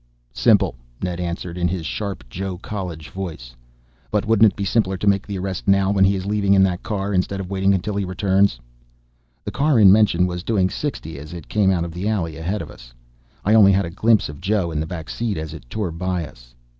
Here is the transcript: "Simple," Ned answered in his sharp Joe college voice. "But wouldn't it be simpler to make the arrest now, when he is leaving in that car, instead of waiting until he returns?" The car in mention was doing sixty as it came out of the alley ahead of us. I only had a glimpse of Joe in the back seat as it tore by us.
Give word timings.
"Simple," 0.33 0.73
Ned 1.03 1.19
answered 1.19 1.59
in 1.59 1.67
his 1.67 1.85
sharp 1.85 2.27
Joe 2.27 2.57
college 2.57 3.09
voice. 3.09 3.55
"But 4.09 4.25
wouldn't 4.25 4.51
it 4.51 4.55
be 4.55 4.65
simpler 4.65 4.97
to 4.97 5.05
make 5.05 5.27
the 5.27 5.37
arrest 5.37 5.67
now, 5.67 5.91
when 5.91 6.03
he 6.05 6.15
is 6.15 6.25
leaving 6.25 6.55
in 6.55 6.63
that 6.63 6.81
car, 6.81 7.13
instead 7.13 7.39
of 7.39 7.51
waiting 7.51 7.71
until 7.75 7.93
he 7.97 8.03
returns?" 8.03 8.59
The 9.45 9.51
car 9.51 9.77
in 9.79 9.91
mention 9.91 10.25
was 10.25 10.41
doing 10.41 10.71
sixty 10.71 11.19
as 11.19 11.33
it 11.33 11.47
came 11.47 11.69
out 11.69 11.83
of 11.85 11.93
the 11.93 12.07
alley 12.09 12.35
ahead 12.35 12.63
of 12.63 12.71
us. 12.71 12.91
I 13.45 13.53
only 13.53 13.73
had 13.73 13.85
a 13.85 13.91
glimpse 13.91 14.27
of 14.27 14.41
Joe 14.41 14.71
in 14.71 14.79
the 14.79 14.87
back 14.87 15.07
seat 15.07 15.37
as 15.37 15.53
it 15.53 15.69
tore 15.69 15.91
by 15.91 16.25
us. 16.27 16.55